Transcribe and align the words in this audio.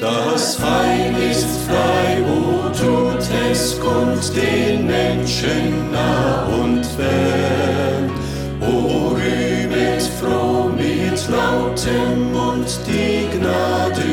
Das 0.00 0.58
Heil 0.60 1.14
ist 1.30 1.46
frei, 1.66 2.22
wo 2.26 2.68
tut 2.70 3.22
es 3.50 3.78
kommt 3.78 4.34
den 4.34 4.86
Menschen 4.86 5.92
nah 5.92 6.46
und 6.46 6.84
fern. 6.84 8.10
O 8.62 9.08
rühmet 9.14 10.02
froh 10.02 10.70
mit 10.70 11.28
lautem 11.28 12.32
Mund 12.32 12.80
die 12.86 13.28
Gnade 13.36 14.04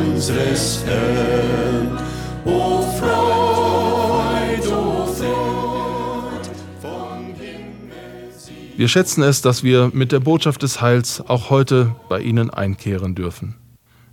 unseres 0.00 0.82
Herrn. 0.86 1.98
O 2.46 2.82
Freud, 2.98 4.66
o 4.66 5.06
Freud, 5.06 6.48
vom 6.80 7.34
Himmel. 7.38 8.32
Wir 8.76 8.88
schätzen 8.88 9.22
es, 9.22 9.42
dass 9.42 9.62
wir 9.62 9.90
mit 9.92 10.10
der 10.10 10.20
Botschaft 10.20 10.62
des 10.62 10.80
Heils 10.80 11.22
auch 11.26 11.50
heute 11.50 11.94
bei 12.08 12.20
Ihnen 12.20 12.48
einkehren 12.48 13.14
dürfen. 13.14 13.61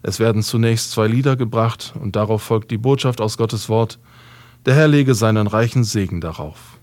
Es 0.02 0.20
werden 0.20 0.43
zunächst 0.43 0.91
zwei 0.91 1.07
Lieder 1.07 1.36
gebracht 1.36 1.93
und 2.00 2.15
darauf 2.15 2.42
folgt 2.42 2.71
die 2.71 2.78
Botschaft 2.78 3.21
aus 3.21 3.37
Gottes 3.37 3.69
Wort. 3.69 4.00
Der 4.65 4.75
Herr 4.75 4.87
lege 4.87 5.14
seinen 5.14 5.47
reichen 5.47 5.83
Segen 5.83 6.21
darauf. 6.21 6.79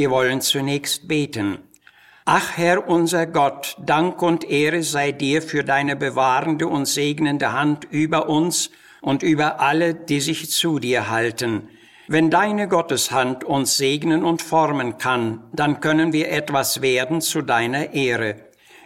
Wir 0.00 0.10
wollen 0.10 0.40
zunächst 0.40 1.08
beten. 1.08 1.58
Ach 2.24 2.56
Herr 2.56 2.88
unser 2.88 3.26
Gott, 3.26 3.76
Dank 3.84 4.22
und 4.22 4.48
Ehre 4.48 4.82
sei 4.82 5.12
dir 5.12 5.42
für 5.42 5.62
deine 5.62 5.94
bewahrende 5.94 6.68
und 6.68 6.86
segnende 6.86 7.52
Hand 7.52 7.86
über 7.90 8.30
uns 8.30 8.70
und 9.02 9.22
über 9.22 9.60
alle, 9.60 9.94
die 9.94 10.20
sich 10.20 10.50
zu 10.50 10.78
dir 10.78 11.10
halten. 11.10 11.68
Wenn 12.08 12.30
deine 12.30 12.66
Gotteshand 12.66 13.44
uns 13.44 13.76
segnen 13.76 14.24
und 14.24 14.40
formen 14.40 14.96
kann, 14.96 15.42
dann 15.52 15.80
können 15.80 16.14
wir 16.14 16.30
etwas 16.30 16.80
werden 16.80 17.20
zu 17.20 17.42
deiner 17.42 17.92
Ehre. 17.92 18.36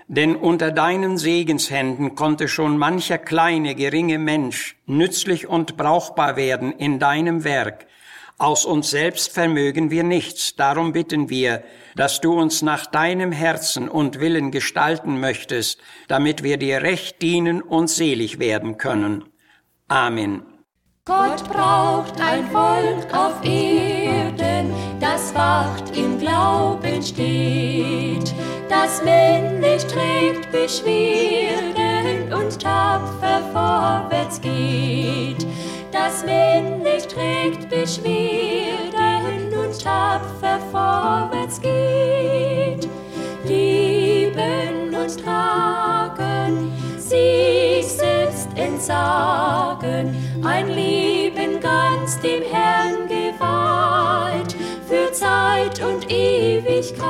Denn 0.09 0.35
unter 0.35 0.73
deinen 0.73 1.17
Segenshänden 1.17 2.17
konnte 2.17 2.49
schon 2.49 2.77
mancher 2.77 3.19
kleine, 3.19 3.77
geringe 3.77 4.19
Mensch 4.19 4.75
nützlich 4.87 5.47
und 5.47 5.77
brauchbar 5.77 6.35
werden 6.35 6.73
in 6.73 6.99
deinem 6.99 7.45
Werk. 7.45 7.87
Aus 8.39 8.65
uns 8.65 8.91
selbst 8.91 9.33
vermögen 9.33 9.93
wir 9.93 10.03
nichts, 10.03 10.57
darum 10.57 10.93
bitten 10.93 11.31
wir, 11.31 11.63
dass 11.95 12.21
du 12.21 12.33
uns 12.33 12.63
nach 12.63 12.87
deinem 12.87 13.31
Herzen 13.31 13.89
und 13.89 14.19
Willen 14.19 14.51
gestalten 14.51 15.21
möchtest, 15.21 15.81
damit 16.09 16.43
wir 16.43 16.57
dir 16.57 16.83
recht 16.83 17.23
dienen 17.23 17.63
und 17.63 17.89
selig 17.89 18.41
werden 18.41 18.77
können. 18.77 19.25
Amen. 19.87 20.43
Gott 21.05 21.45
braucht 21.49 22.21
ein 22.21 22.47
Volk 22.51 23.15
auf 23.15 23.45
Erden, 23.45 24.73
das 24.99 25.33
wacht 25.35 25.97
im 25.97 26.19
Glauben 26.19 27.03
steht, 27.03 28.35
das 28.69 29.05
männlich 29.05 29.85
trägt 29.85 30.51
Beschwerden 30.51 32.33
und 32.33 32.61
tapfer 32.61 33.43
vorwärts 33.53 34.41
geht 34.41 35.47
das 35.95 36.25
männlich 36.25 37.07
trägt 37.07 37.71
Beschwerden 37.71 39.57
und 39.57 39.81
tapfer 39.81 40.59
vorwärts 40.73 41.61
geht. 41.61 42.89
Lieben 43.45 44.93
und 44.93 45.25
tragen, 45.25 46.73
sich 46.99 47.87
selbst 47.87 48.49
entsagen, 48.57 50.17
ein 50.45 50.69
Leben 50.69 51.61
ganz 51.61 52.21
dem 52.21 52.43
Herrn 52.43 53.07
geweiht, 53.07 54.57
für 54.89 55.13
Zeit 55.13 55.81
und 55.81 56.11
Ewigkeit. 56.11 57.05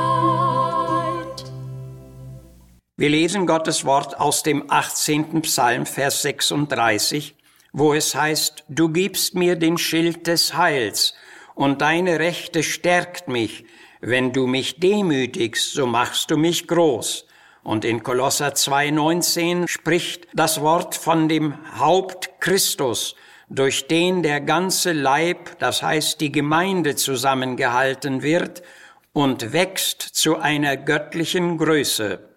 Wir 2.97 3.09
lesen 3.09 3.47
Gottes 3.47 3.83
Wort 3.83 4.19
aus 4.19 4.43
dem 4.43 4.69
18. 4.69 5.41
Psalm, 5.41 5.85
Vers 5.87 6.21
36 6.21 7.35
wo 7.77 7.93
es 7.93 8.15
heißt, 8.15 8.63
du 8.69 8.87
gibst 8.87 9.35
mir 9.35 9.57
den 9.57 9.77
Schild 9.77 10.27
des 10.27 10.55
Heils 10.55 11.13
und 11.55 11.81
deine 11.81 12.19
Rechte 12.19 12.63
stärkt 12.63 13.27
mich. 13.27 13.65
Wenn 13.99 14.31
du 14.31 14.47
mich 14.47 14.79
demütigst, 14.79 15.73
so 15.73 15.85
machst 15.85 16.31
du 16.31 16.37
mich 16.37 16.67
groß. 16.67 17.25
Und 17.63 17.83
in 17.83 18.01
Kolosser 18.01 18.53
2,19 18.53 19.67
spricht 19.67 20.25
das 20.33 20.61
Wort 20.61 20.95
von 20.95 21.27
dem 21.27 21.55
Haupt 21.77 22.39
Christus, 22.39 23.15
durch 23.49 23.87
den 23.87 24.23
der 24.23 24.39
ganze 24.39 24.93
Leib, 24.93 25.59
das 25.59 25.83
heißt 25.83 26.21
die 26.21 26.31
Gemeinde 26.31 26.95
zusammengehalten 26.95 28.23
wird 28.23 28.63
und 29.11 29.51
wächst 29.51 30.01
zu 30.01 30.37
einer 30.37 30.77
göttlichen 30.77 31.57
Größe. 31.57 32.34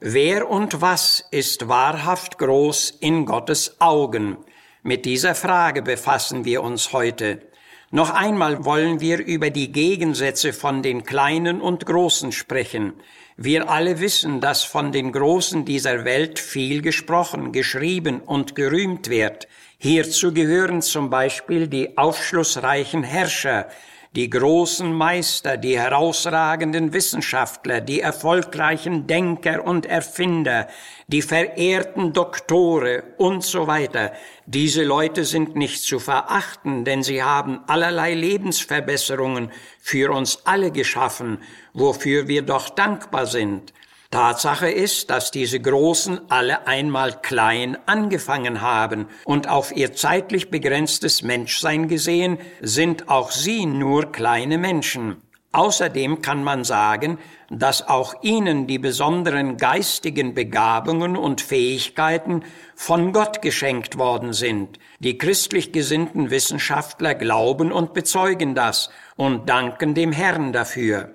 Wer 0.00 0.50
und 0.50 0.80
was 0.80 1.24
ist 1.30 1.68
wahrhaft 1.68 2.38
groß 2.38 2.98
in 3.00 3.26
Gottes 3.26 3.76
Augen? 3.80 4.38
Mit 4.82 5.04
dieser 5.04 5.36
Frage 5.36 5.82
befassen 5.82 6.44
wir 6.44 6.64
uns 6.64 6.92
heute. 6.92 7.40
Noch 7.92 8.10
einmal 8.10 8.64
wollen 8.64 9.00
wir 9.00 9.24
über 9.24 9.50
die 9.50 9.70
Gegensätze 9.70 10.52
von 10.52 10.82
den 10.82 11.04
Kleinen 11.04 11.60
und 11.60 11.86
Großen 11.86 12.32
sprechen. 12.32 12.94
Wir 13.36 13.70
alle 13.70 14.00
wissen, 14.00 14.40
dass 14.40 14.64
von 14.64 14.90
den 14.90 15.12
Großen 15.12 15.64
dieser 15.64 16.04
Welt 16.04 16.40
viel 16.40 16.82
gesprochen, 16.82 17.52
geschrieben 17.52 18.20
und 18.20 18.56
gerühmt 18.56 19.08
wird. 19.10 19.46
Hierzu 19.78 20.34
gehören 20.34 20.82
zum 20.82 21.08
Beispiel 21.08 21.68
die 21.68 21.96
aufschlussreichen 21.96 23.04
Herrscher, 23.04 23.68
die 24.16 24.30
großen 24.30 24.92
Meister, 24.92 25.56
die 25.56 25.76
herausragenden 25.76 26.92
Wissenschaftler, 26.92 27.80
die 27.80 28.00
erfolgreichen 28.00 29.08
Denker 29.08 29.64
und 29.64 29.86
Erfinder, 29.86 30.68
die 31.08 31.20
verehrten 31.20 32.12
Doktore 32.12 33.02
und 33.18 33.42
so 33.42 33.66
weiter. 33.66 34.12
Diese 34.46 34.84
Leute 34.84 35.24
sind 35.24 35.56
nicht 35.56 35.82
zu 35.82 35.98
verachten, 35.98 36.84
denn 36.84 37.02
sie 37.02 37.24
haben 37.24 37.60
allerlei 37.66 38.14
Lebensverbesserungen 38.14 39.50
für 39.80 40.12
uns 40.12 40.42
alle 40.44 40.70
geschaffen, 40.70 41.38
wofür 41.72 42.28
wir 42.28 42.42
doch 42.42 42.68
dankbar 42.68 43.26
sind. 43.26 43.72
Tatsache 44.14 44.70
ist, 44.70 45.10
dass 45.10 45.32
diese 45.32 45.58
Großen 45.58 46.20
alle 46.30 46.68
einmal 46.68 47.20
klein 47.20 47.76
angefangen 47.86 48.60
haben 48.60 49.06
und 49.24 49.48
auf 49.48 49.74
ihr 49.76 49.92
zeitlich 49.92 50.52
begrenztes 50.52 51.22
Menschsein 51.22 51.88
gesehen 51.88 52.38
sind 52.60 53.08
auch 53.08 53.32
sie 53.32 53.66
nur 53.66 54.12
kleine 54.12 54.56
Menschen. 54.56 55.16
Außerdem 55.50 56.22
kann 56.22 56.44
man 56.44 56.62
sagen, 56.62 57.18
dass 57.50 57.88
auch 57.88 58.22
ihnen 58.22 58.68
die 58.68 58.78
besonderen 58.78 59.56
geistigen 59.56 60.32
Begabungen 60.32 61.16
und 61.16 61.40
Fähigkeiten 61.40 62.44
von 62.76 63.12
Gott 63.12 63.42
geschenkt 63.42 63.98
worden 63.98 64.32
sind. 64.32 64.78
Die 65.00 65.18
christlich 65.18 65.72
gesinnten 65.72 66.30
Wissenschaftler 66.30 67.16
glauben 67.16 67.72
und 67.72 67.94
bezeugen 67.94 68.54
das 68.54 68.90
und 69.16 69.48
danken 69.48 69.94
dem 69.94 70.12
Herrn 70.12 70.52
dafür. 70.52 71.13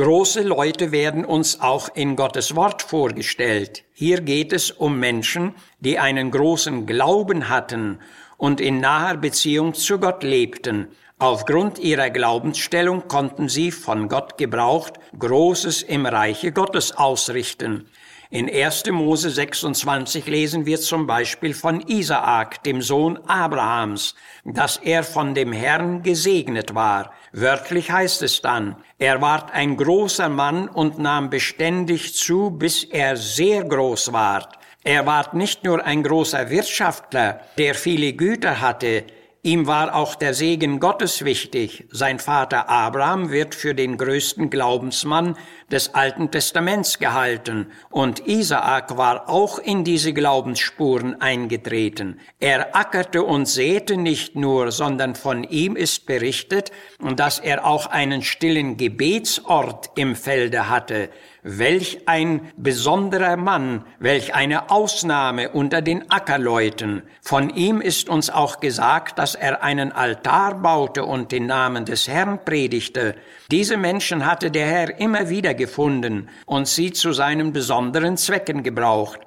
Große 0.00 0.40
Leute 0.40 0.92
werden 0.92 1.26
uns 1.26 1.60
auch 1.60 1.90
in 1.94 2.16
Gottes 2.16 2.56
Wort 2.56 2.80
vorgestellt. 2.80 3.84
Hier 3.92 4.22
geht 4.22 4.50
es 4.54 4.70
um 4.70 4.98
Menschen, 4.98 5.54
die 5.78 5.98
einen 5.98 6.30
großen 6.30 6.86
Glauben 6.86 7.50
hatten 7.50 7.98
und 8.38 8.62
in 8.62 8.80
naher 8.80 9.18
Beziehung 9.18 9.74
zu 9.74 9.98
Gott 9.98 10.22
lebten. 10.22 10.88
Aufgrund 11.18 11.78
ihrer 11.78 12.08
Glaubensstellung 12.08 13.08
konnten 13.08 13.50
sie 13.50 13.70
von 13.70 14.08
Gott 14.08 14.38
gebraucht 14.38 14.94
Großes 15.18 15.82
im 15.82 16.06
Reiche 16.06 16.50
Gottes 16.50 16.92
ausrichten. 16.96 17.86
In 18.30 18.48
1. 18.48 18.86
Mose 18.92 19.28
26 19.28 20.26
lesen 20.28 20.64
wir 20.64 20.80
zum 20.80 21.06
Beispiel 21.06 21.52
von 21.52 21.80
Isaak, 21.80 22.62
dem 22.62 22.80
Sohn 22.80 23.18
Abrahams, 23.26 24.14
dass 24.46 24.78
er 24.78 25.02
von 25.02 25.34
dem 25.34 25.52
Herrn 25.52 26.02
gesegnet 26.02 26.74
war. 26.74 27.12
Wörtlich 27.32 27.90
heißt 27.90 28.22
es 28.22 28.40
dann, 28.40 28.76
er 28.98 29.20
ward 29.20 29.52
ein 29.52 29.76
großer 29.76 30.28
Mann 30.28 30.68
und 30.68 30.98
nahm 30.98 31.30
beständig 31.30 32.14
zu, 32.14 32.50
bis 32.50 32.84
er 32.84 33.16
sehr 33.16 33.62
groß 33.62 34.12
ward. 34.12 34.58
Er 34.82 35.06
ward 35.06 35.34
nicht 35.34 35.62
nur 35.62 35.84
ein 35.84 36.02
großer 36.02 36.50
Wirtschaftler, 36.50 37.40
der 37.56 37.74
viele 37.74 38.14
Güter 38.14 38.60
hatte, 38.60 39.04
Ihm 39.42 39.66
war 39.66 39.94
auch 39.94 40.16
der 40.16 40.34
Segen 40.34 40.80
Gottes 40.80 41.24
wichtig. 41.24 41.86
Sein 41.90 42.18
Vater 42.18 42.68
Abraham 42.68 43.30
wird 43.30 43.54
für 43.54 43.74
den 43.74 43.96
größten 43.96 44.50
Glaubensmann 44.50 45.34
des 45.70 45.94
Alten 45.94 46.30
Testaments 46.30 46.98
gehalten 46.98 47.72
und 47.88 48.28
Isaak 48.28 48.98
war 48.98 49.30
auch 49.30 49.58
in 49.58 49.82
diese 49.82 50.12
Glaubensspuren 50.12 51.22
eingetreten. 51.22 52.20
Er 52.38 52.76
ackerte 52.76 53.22
und 53.22 53.46
säte 53.46 53.96
nicht 53.96 54.36
nur, 54.36 54.72
sondern 54.72 55.14
von 55.14 55.44
ihm 55.44 55.74
ist 55.74 56.04
berichtet, 56.04 56.70
dass 57.16 57.38
er 57.38 57.64
auch 57.64 57.86
einen 57.86 58.20
stillen 58.20 58.76
Gebetsort 58.76 59.90
im 59.94 60.16
Felde 60.16 60.68
hatte. 60.68 61.08
Welch 61.42 62.02
ein 62.06 62.52
besonderer 62.56 63.36
Mann, 63.36 63.84
welch 63.98 64.34
eine 64.34 64.70
Ausnahme 64.70 65.50
unter 65.50 65.80
den 65.80 66.10
Ackerleuten. 66.10 67.02
Von 67.22 67.50
ihm 67.50 67.80
ist 67.80 68.08
uns 68.08 68.28
auch 68.28 68.60
gesagt, 68.60 69.18
dass 69.18 69.34
er 69.34 69.62
einen 69.62 69.92
Altar 69.92 70.60
baute 70.60 71.04
und 71.04 71.32
den 71.32 71.46
Namen 71.46 71.84
des 71.86 72.08
Herrn 72.08 72.44
predigte. 72.44 73.14
Diese 73.50 73.76
Menschen 73.76 74.26
hatte 74.26 74.50
der 74.50 74.66
Herr 74.66 75.00
immer 75.00 75.30
wieder 75.30 75.54
gefunden 75.54 76.28
und 76.44 76.68
sie 76.68 76.92
zu 76.92 77.12
seinen 77.12 77.52
besonderen 77.52 78.16
Zwecken 78.16 78.62
gebraucht. 78.62 79.20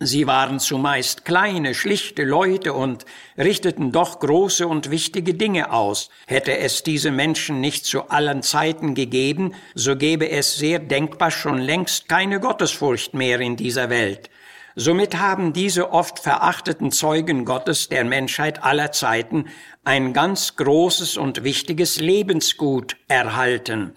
Sie 0.00 0.26
waren 0.26 0.58
zumeist 0.58 1.24
kleine, 1.24 1.72
schlichte 1.72 2.24
Leute 2.24 2.72
und 2.72 3.04
richteten 3.38 3.92
doch 3.92 4.18
große 4.18 4.66
und 4.66 4.90
wichtige 4.90 5.34
Dinge 5.34 5.72
aus. 5.72 6.10
Hätte 6.26 6.58
es 6.58 6.82
diese 6.82 7.12
Menschen 7.12 7.60
nicht 7.60 7.86
zu 7.86 8.08
allen 8.08 8.42
Zeiten 8.42 8.96
gegeben, 8.96 9.54
so 9.76 9.94
gäbe 9.94 10.28
es 10.28 10.56
sehr 10.56 10.80
denkbar 10.80 11.30
schon 11.30 11.58
längst 11.58 12.08
keine 12.08 12.40
Gottesfurcht 12.40 13.14
mehr 13.14 13.38
in 13.38 13.54
dieser 13.54 13.88
Welt. 13.88 14.30
Somit 14.74 15.16
haben 15.16 15.52
diese 15.52 15.92
oft 15.92 16.18
verachteten 16.18 16.90
Zeugen 16.90 17.44
Gottes 17.44 17.88
der 17.88 18.04
Menschheit 18.04 18.64
aller 18.64 18.90
Zeiten 18.90 19.44
ein 19.84 20.12
ganz 20.12 20.56
großes 20.56 21.16
und 21.16 21.44
wichtiges 21.44 22.00
Lebensgut 22.00 22.96
erhalten. 23.06 23.94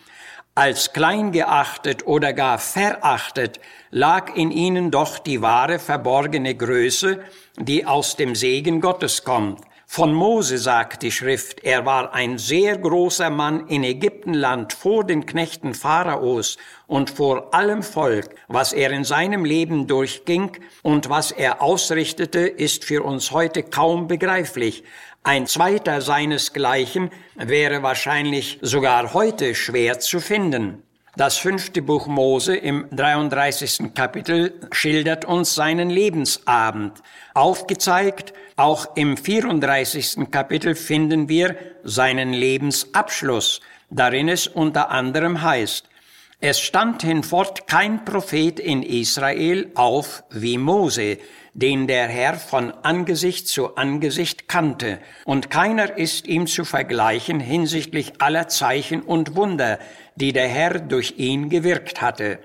Als 0.58 0.92
klein 0.92 1.32
geachtet 1.34 2.08
oder 2.08 2.34
gar 2.34 2.58
verachtet 2.58 3.60
lag 3.92 4.36
in 4.36 4.50
ihnen 4.50 4.90
doch 4.90 5.20
die 5.20 5.44
wahre 5.44 5.78
verborgene 5.78 6.56
Größe, 6.56 7.20
die 7.60 7.86
aus 7.86 8.16
dem 8.16 8.34
Segen 8.34 8.82
Gottes 8.82 9.24
kommt. 9.24 9.62
Von 9.86 10.16
Mose 10.16 10.58
sagt 10.58 11.04
die 11.04 11.12
Schrift, 11.12 11.64
er 11.64 11.86
war 11.86 12.14
ein 12.16 12.40
sehr 12.40 12.76
großer 12.76 13.30
Mann 13.30 13.68
in 13.68 13.84
Ägyptenland 13.84 14.74
vor 14.74 15.04
den 15.04 15.28
Knechten 15.28 15.76
Pharaos 15.76 16.58
und 16.88 17.12
vor 17.12 17.54
allem 17.54 17.84
Volk. 17.84 18.32
Was 18.48 18.74
er 18.74 18.90
in 18.90 19.04
seinem 19.04 19.46
Leben 19.46 19.86
durchging 19.86 20.58
und 20.82 21.08
was 21.10 21.32
er 21.32 21.62
ausrichtete, 21.62 22.40
ist 22.40 22.84
für 22.84 23.04
uns 23.04 23.30
heute 23.30 23.62
kaum 23.62 24.08
begreiflich. 24.08 24.84
Ein 25.28 25.46
zweiter 25.46 26.00
seinesgleichen 26.00 27.12
wäre 27.36 27.84
wahrscheinlich 27.84 28.60
sogar 28.62 29.14
heute 29.14 29.56
schwer 29.56 30.00
zu 30.00 30.22
finden. 30.22 30.84
Das 31.18 31.36
fünfte 31.36 31.82
Buch 31.82 32.08
Mose 32.08 32.56
im 32.56 32.88
33. 32.92 33.94
Kapitel 33.94 34.54
schildert 34.72 35.26
uns 35.26 35.54
seinen 35.54 35.90
Lebensabend. 35.90 37.04
Aufgezeigt, 37.34 38.32
auch 38.56 38.96
im 38.96 39.18
34. 39.18 40.32
Kapitel 40.32 40.76
finden 40.76 41.28
wir 41.28 41.58
seinen 41.84 42.32
Lebensabschluss, 42.32 43.60
darin 43.90 44.30
es 44.30 44.48
unter 44.48 44.92
anderem 44.92 45.42
heißt, 45.42 45.90
es 46.40 46.60
stand 46.60 47.02
hinfort 47.02 47.66
kein 47.66 48.06
Prophet 48.06 48.60
in 48.60 48.84
Israel 48.84 49.72
auf 49.74 50.24
wie 50.30 50.60
Mose, 50.60 51.18
den 51.54 51.88
der 51.88 52.08
Herr 52.08 52.36
von 52.36 52.72
Angesicht 52.84 53.48
zu 53.48 53.76
Angesicht 53.76 54.48
kannte, 54.48 55.00
und 55.26 55.50
keiner 55.50 55.98
ist 55.98 56.28
ihm 56.28 56.46
zu 56.46 56.64
vergleichen 56.64 57.40
hinsichtlich 57.40 58.22
aller 58.22 58.48
Zeichen 58.48 59.02
und 59.02 59.36
Wunder, 59.36 59.80
die 60.16 60.32
der 60.32 60.48
Herr 60.48 60.80
durch 60.80 61.16
ihn 61.18 61.50
gewirkt 61.50 62.02
hatte. 62.02 62.38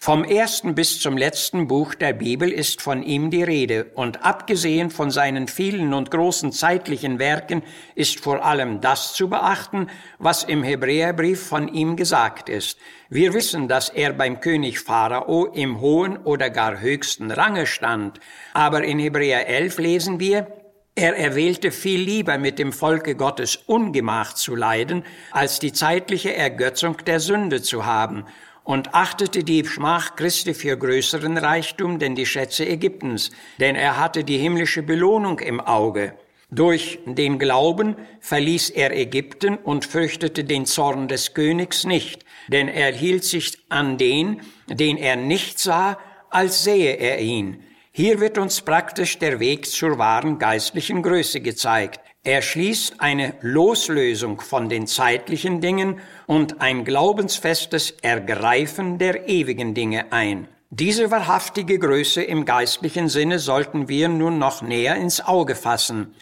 Vom 0.00 0.22
ersten 0.22 0.76
bis 0.76 1.00
zum 1.00 1.16
letzten 1.16 1.66
Buch 1.66 1.92
der 1.92 2.12
Bibel 2.12 2.52
ist 2.52 2.80
von 2.80 3.02
ihm 3.02 3.30
die 3.30 3.42
Rede, 3.42 3.90
und 3.94 4.24
abgesehen 4.24 4.90
von 4.90 5.10
seinen 5.10 5.48
vielen 5.48 5.92
und 5.92 6.12
großen 6.12 6.52
zeitlichen 6.52 7.18
Werken 7.18 7.64
ist 7.96 8.20
vor 8.20 8.44
allem 8.44 8.80
das 8.80 9.14
zu 9.14 9.28
beachten, 9.28 9.88
was 10.20 10.44
im 10.44 10.62
Hebräerbrief 10.62 11.44
von 11.44 11.66
ihm 11.66 11.96
gesagt 11.96 12.48
ist. 12.48 12.78
Wir 13.10 13.34
wissen, 13.34 13.66
dass 13.66 13.88
er 13.88 14.12
beim 14.12 14.38
König 14.38 14.78
Pharao 14.78 15.46
im 15.46 15.80
hohen 15.80 16.16
oder 16.16 16.48
gar 16.48 16.78
höchsten 16.80 17.32
Range 17.32 17.66
stand, 17.66 18.20
aber 18.54 18.84
in 18.84 19.00
Hebräer 19.00 19.48
11 19.48 19.78
lesen 19.78 20.20
wir, 20.20 20.46
er 20.94 21.16
erwählte 21.16 21.70
viel 21.70 22.00
lieber 22.00 22.38
mit 22.38 22.58
dem 22.58 22.72
Volke 22.72 23.14
Gottes 23.14 23.54
Ungemach 23.54 24.32
zu 24.32 24.56
leiden, 24.56 25.04
als 25.32 25.58
die 25.58 25.72
zeitliche 25.72 26.34
Ergötzung 26.34 26.96
der 27.04 27.20
Sünde 27.20 27.62
zu 27.62 27.84
haben 27.84 28.24
und 28.68 28.92
achtete 28.92 29.44
die 29.44 29.64
Schmach 29.64 30.14
Christi 30.14 30.52
für 30.52 30.76
größeren 30.76 31.38
Reichtum 31.38 31.98
denn 31.98 32.14
die 32.14 32.26
Schätze 32.26 32.68
Ägyptens, 32.68 33.30
denn 33.58 33.74
er 33.74 33.98
hatte 33.98 34.24
die 34.24 34.36
himmlische 34.36 34.82
Belohnung 34.82 35.38
im 35.38 35.58
Auge. 35.58 36.12
Durch 36.50 36.98
den 37.06 37.38
Glauben 37.38 37.96
verließ 38.20 38.68
er 38.68 38.94
Ägypten 38.94 39.56
und 39.56 39.86
fürchtete 39.86 40.44
den 40.44 40.66
Zorn 40.66 41.08
des 41.08 41.32
Königs 41.32 41.84
nicht, 41.84 42.26
denn 42.48 42.68
er 42.68 42.92
hielt 42.92 43.24
sich 43.24 43.56
an 43.70 43.96
den, 43.96 44.42
den 44.66 44.98
er 44.98 45.16
nicht 45.16 45.58
sah, 45.58 45.98
als 46.28 46.62
sähe 46.62 46.92
er 46.92 47.20
ihn. 47.20 47.62
Hier 47.90 48.20
wird 48.20 48.36
uns 48.36 48.60
praktisch 48.60 49.18
der 49.18 49.40
Weg 49.40 49.64
zur 49.64 49.96
wahren 49.96 50.38
geistlichen 50.38 51.02
Größe 51.02 51.40
gezeigt. 51.40 52.00
Er 52.24 52.42
schließt 52.42 53.00
eine 53.00 53.34
Loslösung 53.40 54.40
von 54.40 54.68
den 54.68 54.86
zeitlichen 54.86 55.60
Dingen 55.60 56.00
und 56.26 56.60
ein 56.60 56.84
glaubensfestes 56.84 57.92
Ergreifen 58.02 58.98
der 58.98 59.28
ewigen 59.28 59.72
Dinge 59.74 60.12
ein. 60.12 60.48
Diese 60.70 61.10
wahrhaftige 61.10 61.78
Größe 61.78 62.22
im 62.22 62.44
geistlichen 62.44 63.08
Sinne 63.08 63.38
sollten 63.38 63.88
wir 63.88 64.08
nun 64.08 64.38
noch 64.38 64.60
näher 64.60 64.96
ins 64.96 65.20
Auge 65.24 65.54
fassen. 65.54 66.14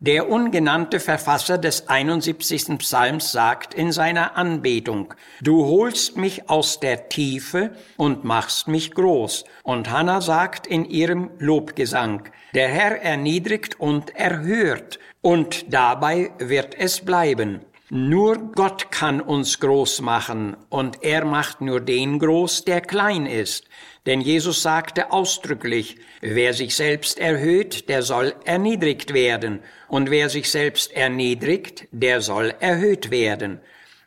Der 0.00 0.28
ungenannte 0.28 0.98
Verfasser 0.98 1.58
des 1.58 1.86
71. 1.86 2.78
Psalms 2.78 3.30
sagt 3.30 3.72
in 3.72 3.92
seiner 3.92 4.36
Anbetung, 4.36 5.14
Du 5.40 5.64
holst 5.64 6.16
mich 6.16 6.50
aus 6.50 6.80
der 6.80 7.08
Tiefe 7.08 7.70
und 7.96 8.24
machst 8.24 8.66
mich 8.66 8.90
groß. 8.90 9.44
Und 9.62 9.88
Hannah 9.88 10.20
sagt 10.20 10.66
in 10.66 10.84
ihrem 10.84 11.30
Lobgesang, 11.38 12.24
Der 12.52 12.66
Herr 12.66 13.00
erniedrigt 13.00 13.78
und 13.78 14.16
erhört, 14.16 14.98
und 15.22 15.72
dabei 15.72 16.32
wird 16.38 16.74
es 16.78 17.00
bleiben. 17.00 17.60
Nur 17.88 18.38
Gott 18.54 18.90
kann 18.90 19.20
uns 19.20 19.60
groß 19.60 20.00
machen, 20.00 20.56
und 20.70 21.02
er 21.02 21.24
macht 21.24 21.60
nur 21.60 21.80
den 21.80 22.18
groß, 22.18 22.64
der 22.64 22.80
klein 22.80 23.26
ist. 23.26 23.64
Denn 24.06 24.20
Jesus 24.20 24.62
sagte 24.62 25.12
ausdrücklich, 25.12 25.96
wer 26.22 26.54
sich 26.54 26.74
selbst 26.74 27.18
erhöht, 27.18 27.88
der 27.88 28.02
soll 28.02 28.34
erniedrigt 28.44 29.12
werden, 29.12 29.60
und 29.88 30.10
wer 30.10 30.28
sich 30.28 30.50
selbst 30.50 30.92
erniedrigt, 30.92 31.86
der 31.92 32.22
soll 32.22 32.54
erhöht 32.60 33.10
werden. 33.10 33.60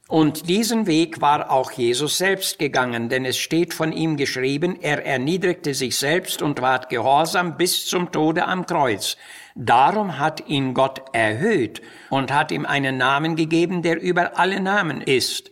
Und 0.07 0.49
diesen 0.49 0.85
Weg 0.85 1.19
war 1.19 1.51
auch 1.51 1.71
Jesus 1.71 2.17
selbst 2.19 2.59
gegangen, 2.59 3.09
denn 3.09 3.25
es 3.25 3.37
steht 3.37 3.73
von 3.73 3.91
ihm 3.91 4.17
geschrieben, 4.17 4.77
er 4.79 5.03
erniedrigte 5.03 5.73
sich 5.73 5.97
selbst 5.97 6.43
und 6.43 6.61
ward 6.61 6.89
gehorsam 6.89 7.57
bis 7.57 7.87
zum 7.87 8.11
Tode 8.11 8.47
am 8.47 8.67
Kreuz. 8.67 9.17
Darum 9.55 10.19
hat 10.19 10.47
ihn 10.47 10.73
Gott 10.75 11.01
erhöht 11.13 11.81
und 12.09 12.31
hat 12.31 12.51
ihm 12.51 12.65
einen 12.65 12.97
Namen 12.97 13.35
gegeben, 13.35 13.81
der 13.81 13.99
über 13.99 14.37
alle 14.37 14.59
Namen 14.59 15.01
ist 15.01 15.51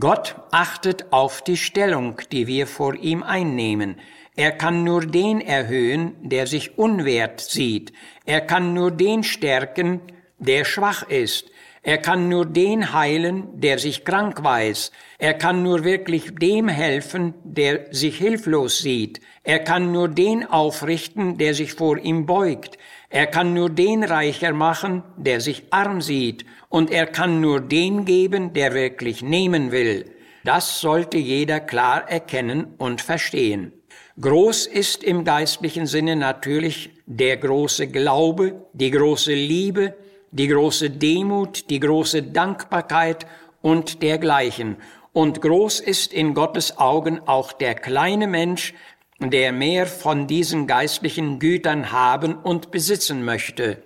Gott 0.00 0.36
achtet 0.50 1.12
auf 1.12 1.42
die 1.42 1.58
Stellung, 1.58 2.16
die 2.30 2.46
wir 2.46 2.66
vor 2.66 2.94
ihm 2.94 3.22
einnehmen. 3.22 3.96
Er 4.36 4.52
kann 4.52 4.84
nur 4.84 5.02
den 5.02 5.42
erhöhen, 5.42 6.14
der 6.22 6.46
sich 6.46 6.78
unwert 6.78 7.40
sieht. 7.40 7.92
Er 8.24 8.40
kann 8.40 8.72
nur 8.72 8.90
den 8.90 9.22
stärken, 9.22 10.00
der 10.38 10.64
schwach 10.64 11.02
ist. 11.08 11.50
Er 11.84 11.98
kann 11.98 12.28
nur 12.28 12.46
den 12.46 12.92
heilen, 12.92 13.60
der 13.60 13.80
sich 13.80 14.04
krank 14.04 14.44
weiß. 14.44 14.92
Er 15.18 15.34
kann 15.34 15.64
nur 15.64 15.82
wirklich 15.82 16.32
dem 16.36 16.68
helfen, 16.68 17.34
der 17.42 17.86
sich 17.90 18.18
hilflos 18.18 18.78
sieht. 18.78 19.20
Er 19.42 19.58
kann 19.58 19.90
nur 19.90 20.08
den 20.08 20.46
aufrichten, 20.46 21.38
der 21.38 21.54
sich 21.54 21.72
vor 21.74 21.98
ihm 21.98 22.24
beugt. 22.24 22.78
Er 23.10 23.26
kann 23.26 23.52
nur 23.52 23.68
den 23.68 24.04
reicher 24.04 24.52
machen, 24.52 25.02
der 25.16 25.40
sich 25.40 25.64
arm 25.70 26.00
sieht. 26.00 26.46
Und 26.68 26.92
er 26.92 27.06
kann 27.06 27.40
nur 27.40 27.60
den 27.60 28.04
geben, 28.04 28.52
der 28.52 28.74
wirklich 28.74 29.20
nehmen 29.22 29.72
will. 29.72 30.04
Das 30.44 30.80
sollte 30.80 31.18
jeder 31.18 31.58
klar 31.58 32.08
erkennen 32.08 32.74
und 32.78 33.00
verstehen. 33.00 33.72
Groß 34.20 34.66
ist 34.66 35.02
im 35.02 35.24
geistlichen 35.24 35.86
Sinne 35.86 36.14
natürlich 36.14 36.90
der 37.06 37.38
große 37.38 37.88
Glaube, 37.88 38.66
die 38.72 38.90
große 38.90 39.32
Liebe, 39.32 39.94
die 40.32 40.48
große 40.48 40.90
Demut, 40.90 41.70
die 41.70 41.78
große 41.78 42.22
Dankbarkeit 42.22 43.26
und 43.60 44.02
dergleichen. 44.02 44.76
Und 45.12 45.42
groß 45.42 45.80
ist 45.80 46.12
in 46.12 46.34
Gottes 46.34 46.78
Augen 46.78 47.20
auch 47.26 47.52
der 47.52 47.74
kleine 47.74 48.26
Mensch, 48.26 48.74
der 49.20 49.52
mehr 49.52 49.86
von 49.86 50.26
diesen 50.26 50.66
geistlichen 50.66 51.38
Gütern 51.38 51.92
haben 51.92 52.34
und 52.34 52.70
besitzen 52.70 53.24
möchte. 53.24 53.82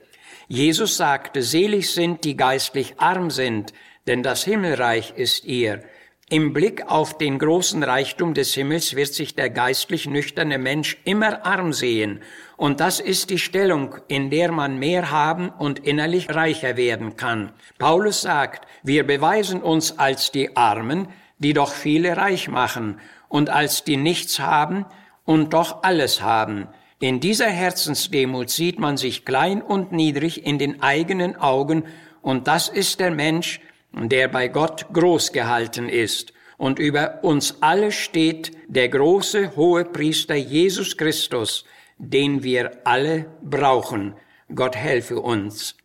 Jesus 0.49 0.97
sagte, 0.97 1.43
selig 1.43 1.93
sind, 1.93 2.25
die 2.25 2.37
geistlich 2.37 2.95
arm 2.99 3.31
sind, 3.31 3.73
denn 4.07 4.23
das 4.23 4.45
Himmelreich 4.45 5.15
ist 5.17 5.45
ihr. 5.45 5.83
Im 6.28 6.52
Blick 6.52 6.90
auf 6.90 7.18
den 7.18 7.38
großen 7.38 7.85
Reichtum 7.85 8.35
des 8.35 8.52
Himmels 8.52 8.97
wird 8.97 9.14
sich 9.14 9.37
der 9.37 9.49
geistlich 9.49 10.09
nüchterne 10.09 10.59
Mensch 10.59 10.99
immer 11.04 11.47
arm 11.47 11.73
sehen, 11.73 12.21
und 12.56 12.80
das 12.80 12.99
ist 12.99 13.30
die 13.30 13.38
Stellung, 13.38 13.95
in 14.09 14.28
der 14.28 14.50
man 14.50 14.76
mehr 14.80 15.12
haben 15.12 15.50
und 15.50 15.78
innerlich 15.87 16.35
reicher 16.35 16.76
werden 16.76 17.14
kann. 17.14 17.52
Paulus 17.78 18.23
sagt, 18.23 18.66
wir 18.83 19.06
beweisen 19.06 19.62
uns 19.62 20.00
als 20.00 20.33
die 20.33 20.56
Armen, 20.56 21.06
die 21.38 21.52
doch 21.52 21.71
viele 21.71 22.16
reich 22.16 22.49
machen, 22.49 22.99
und 23.28 23.49
als 23.49 23.85
die 23.85 23.97
nichts 23.97 24.40
haben 24.40 24.85
und 25.25 25.54
doch 25.54 25.85
alles 25.85 26.23
haben. 26.23 26.66
In 26.99 27.21
dieser 27.21 27.50
Herzensdemut 27.50 28.50
sieht 28.50 28.80
man 28.80 28.97
sich 28.97 29.25
klein 29.25 29.62
und 29.62 29.92
niedrig 29.92 30.45
in 30.45 30.59
den 30.59 30.83
eigenen 30.83 31.37
Augen, 31.37 31.85
und 32.21 32.49
das 32.49 32.68
ist 32.68 32.99
der 32.99 33.12
Mensch, 33.12 33.61
der 33.97 34.29
bei 34.29 34.49
Gott 34.49 34.87
groß 34.93 35.33
gehalten 35.33 35.88
ist. 35.88 36.33
Und 36.59 36.79
über 36.79 37.23
uns 37.23 37.57
alle 37.61 37.93
steht 37.93 38.53
der 38.67 38.88
große 38.88 39.57
hohe 39.57 39.85
Priester 39.85 40.35
Jesus 40.35 40.97
Christus, 40.97 41.65
den 41.99 42.43
wir 42.43 42.71
alle 42.85 43.26
brauchen. 43.43 44.15
Gott 44.55 44.76
helfe 44.76 45.21
uns. 45.21 45.76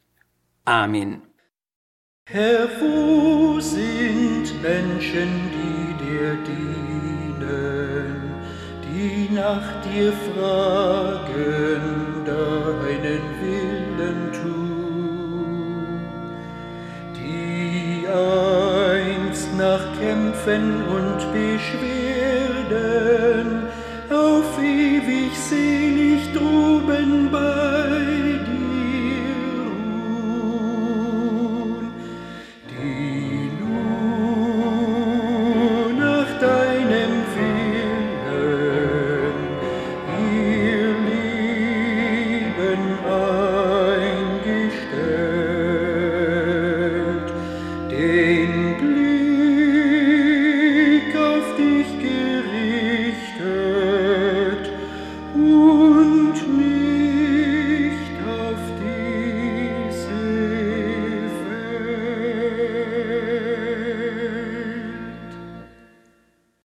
Amen. 0.66 1.22
Herr, 2.30 2.70
wo 2.80 3.60
sind 3.60 4.62
Menschen, 4.62 5.30
die 5.52 6.06
dir 6.06 6.38
dienen, 6.46 8.22
die 8.86 9.34
nach 9.34 9.82
dir 9.84 10.14
fragen, 10.14 11.82
deinen 12.26 13.24
Willen 13.42 13.71
nach 19.62 19.86
Kämpfen 20.00 20.84
und 20.88 21.20
Beschwerden 21.32 21.88
auf 24.10 24.60
ewig 24.60 25.38
selig 25.38 25.71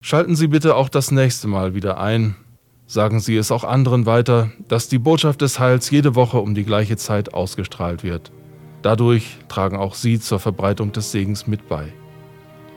Schalten 0.07 0.37
Sie 0.37 0.49
bitte 0.49 0.77
auch 0.77 0.91
das 0.91 1.13
nächste 1.13 1.49
Mal 1.49 1.75
wieder 1.75 1.99
ein. 1.99 2.37
Sagen 2.87 3.21
Sie 3.21 3.39
es 3.39 3.51
auch 3.51 3.65
anderen 3.65 4.05
weiter, 4.05 4.51
dass 4.69 4.87
die 4.87 4.99
Botschaft 4.99 5.41
des 5.41 5.59
Heils 5.59 5.91
jede 5.91 6.15
Woche 6.15 6.41
um 6.41 6.55
die 6.55 6.65
gleiche 6.65 6.99
Zeit 6.99 7.33
ausgestrahlt 7.33 8.05
wird. 8.05 8.31
Dadurch 8.83 9.39
tragen 9.49 9.79
auch 9.79 9.95
Sie 9.95 10.21
zur 10.21 10.41
Verbreitung 10.41 10.93
des 10.93 11.11
Segens 11.11 11.47
mit 11.47 11.71
bei. 11.71 11.91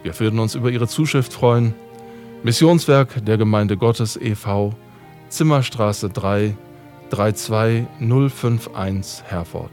Wir 0.03 0.17
würden 0.21 0.39
uns 0.39 0.55
über 0.55 0.69
Ihre 0.69 0.87
Zuschrift 0.87 1.33
freuen. 1.33 1.73
Missionswerk 2.43 3.25
der 3.25 3.37
Gemeinde 3.37 3.75
Gottes 3.75 4.15
e.V., 4.15 4.73
Zimmerstraße 5.27 6.07
3, 6.07 6.55
32051 7.09 9.25
Herford. 9.25 9.71